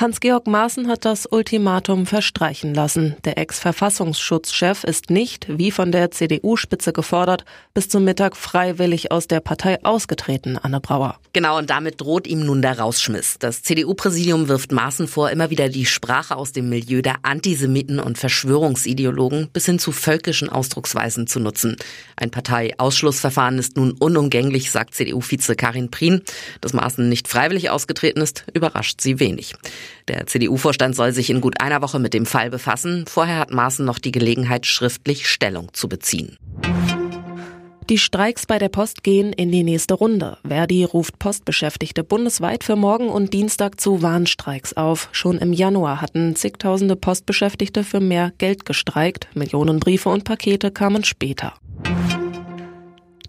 Hans-Georg 0.00 0.46
Maaßen 0.46 0.88
hat 0.88 1.04
das 1.04 1.26
Ultimatum 1.26 2.06
verstreichen 2.06 2.72
lassen. 2.72 3.16
Der 3.26 3.36
Ex-Verfassungsschutzchef 3.36 4.82
ist 4.82 5.10
nicht, 5.10 5.46
wie 5.58 5.70
von 5.70 5.92
der 5.92 6.10
CDU-Spitze 6.10 6.94
gefordert, 6.94 7.44
bis 7.74 7.90
zum 7.90 8.04
Mittag 8.04 8.34
freiwillig 8.34 9.12
aus 9.12 9.28
der 9.28 9.40
Partei 9.40 9.84
ausgetreten, 9.84 10.56
Anne 10.56 10.80
Brauer. 10.80 11.18
Genau, 11.34 11.58
und 11.58 11.68
damit 11.68 12.00
droht 12.00 12.26
ihm 12.26 12.40
nun 12.46 12.62
der 12.62 12.78
Rausschmiss. 12.78 13.36
Das 13.40 13.62
CDU-Präsidium 13.62 14.48
wirft 14.48 14.72
Maaßen 14.72 15.06
vor, 15.06 15.28
immer 15.30 15.50
wieder 15.50 15.68
die 15.68 15.84
Sprache 15.84 16.34
aus 16.34 16.52
dem 16.52 16.70
Milieu 16.70 17.02
der 17.02 17.16
Antisemiten 17.20 18.00
und 18.00 18.16
Verschwörungsideologen 18.16 19.50
bis 19.52 19.66
hin 19.66 19.78
zu 19.78 19.92
völkischen 19.92 20.48
Ausdrucksweisen 20.48 21.26
zu 21.26 21.40
nutzen. 21.40 21.76
Ein 22.16 22.30
Parteiausschlussverfahren 22.30 23.58
ist 23.58 23.76
nun 23.76 23.92
unumgänglich, 23.92 24.70
sagt 24.70 24.94
CDU-Vize 24.94 25.56
Karin 25.56 25.90
Prien. 25.90 26.22
Dass 26.62 26.72
Maaßen 26.72 27.06
nicht 27.06 27.28
freiwillig 27.28 27.68
ausgetreten 27.68 28.22
ist, 28.22 28.46
überrascht 28.54 29.02
sie 29.02 29.20
wenig. 29.20 29.54
Der 30.08 30.26
CDU-Vorstand 30.26 30.94
soll 30.94 31.12
sich 31.12 31.30
in 31.30 31.40
gut 31.40 31.60
einer 31.60 31.82
Woche 31.82 31.98
mit 31.98 32.14
dem 32.14 32.26
Fall 32.26 32.50
befassen. 32.50 33.04
Vorher 33.06 33.38
hat 33.38 33.52
Maaßen 33.52 33.84
noch 33.84 33.98
die 33.98 34.12
Gelegenheit, 34.12 34.66
schriftlich 34.66 35.28
Stellung 35.28 35.72
zu 35.72 35.88
beziehen. 35.88 36.36
Die 37.90 37.98
Streiks 37.98 38.46
bei 38.46 38.58
der 38.58 38.68
Post 38.68 39.02
gehen 39.02 39.32
in 39.32 39.50
die 39.50 39.64
nächste 39.64 39.94
Runde. 39.94 40.38
Verdi 40.46 40.84
ruft 40.84 41.18
Postbeschäftigte 41.18 42.04
bundesweit 42.04 42.62
für 42.62 42.76
morgen 42.76 43.08
und 43.08 43.32
Dienstag 43.32 43.80
zu 43.80 44.00
Warnstreiks 44.00 44.74
auf. 44.74 45.08
Schon 45.10 45.38
im 45.38 45.52
Januar 45.52 46.00
hatten 46.00 46.36
zigtausende 46.36 46.94
Postbeschäftigte 46.94 47.82
für 47.82 47.98
mehr 47.98 48.32
Geld 48.38 48.64
gestreikt. 48.64 49.26
Millionen 49.34 49.80
Briefe 49.80 50.08
und 50.08 50.22
Pakete 50.22 50.70
kamen 50.70 51.02
später. 51.02 51.54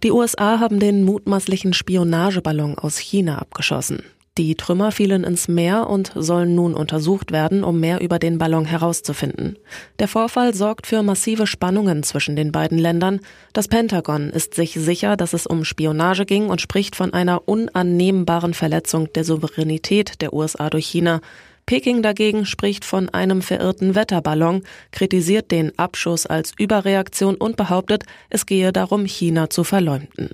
Die 0.04 0.12
USA 0.12 0.60
haben 0.60 0.80
den 0.80 1.06
mutmaßlichen 1.06 1.74
Spionageballon 1.74 2.78
aus 2.78 3.00
China 3.00 3.40
abgeschossen. 3.40 4.04
Die 4.38 4.56
Trümmer 4.56 4.94
fielen 4.94 5.26
ins 5.26 5.50
Meer 5.50 5.90
und 5.90 6.14
sollen 6.16 6.56
nun 6.56 6.74
untersucht 6.74 7.34
werden, 7.34 7.66
um 7.66 7.82
mehr 7.82 8.00
über 8.00 8.18
den 8.18 8.38
Ballon 8.38 8.64
herauszufinden. 8.64 9.58
Der 10.00 10.08
Vorfall 10.08 10.54
sorgt 10.54 10.88
für 10.88 11.04
massive 11.04 11.48
Spannungen 11.48 12.02
zwischen 12.04 12.38
den 12.38 12.54
beiden 12.54 12.78
Ländern. 12.78 13.20
Das 13.52 13.68
Pentagon 13.68 14.30
ist 14.30 14.54
sich 14.54 14.74
sicher, 14.76 15.18
dass 15.18 15.34
es 15.34 15.46
um 15.46 15.66
Spionage 15.66 16.26
ging 16.26 16.48
und 16.48 16.62
spricht 16.62 16.96
von 16.96 17.14
einer 17.14 17.46
unannehmbaren 17.50 18.54
Verletzung 18.54 19.12
der 19.12 19.26
Souveränität 19.26 20.22
der 20.22 20.32
USA 20.32 20.70
durch 20.70 20.86
China. 20.88 21.20
Peking 21.66 22.02
dagegen 22.02 22.46
spricht 22.46 22.86
von 22.86 23.10
einem 23.10 23.42
verirrten 23.42 23.96
Wetterballon, 23.96 24.64
kritisiert 24.92 25.52
den 25.52 25.78
Abschuss 25.78 26.26
als 26.26 26.54
Überreaktion 26.58 27.36
und 27.36 27.58
behauptet, 27.58 28.06
es 28.30 28.46
gehe 28.46 28.72
darum, 28.72 29.06
China 29.06 29.50
zu 29.50 29.66
verleumden. 29.66 30.30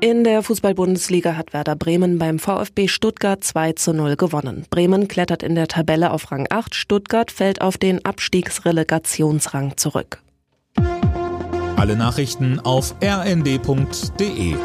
In 0.00 0.24
der 0.24 0.42
Fußball-Bundesliga 0.42 1.36
hat 1.36 1.54
Werder 1.54 1.74
Bremen 1.74 2.18
beim 2.18 2.38
VfB 2.38 2.86
Stuttgart 2.86 3.42
2 3.42 3.72
zu 3.72 3.94
0 3.94 4.16
gewonnen. 4.16 4.66
Bremen 4.68 5.08
klettert 5.08 5.42
in 5.42 5.54
der 5.54 5.68
Tabelle 5.68 6.10
auf 6.10 6.30
Rang 6.30 6.46
8, 6.50 6.74
Stuttgart 6.74 7.30
fällt 7.30 7.62
auf 7.62 7.78
den 7.78 8.04
Abstiegsrelegationsrang 8.04 9.78
zurück. 9.78 10.22
Alle 11.76 11.96
Nachrichten 11.96 12.60
auf 12.60 12.94
rnd.de 13.02 14.56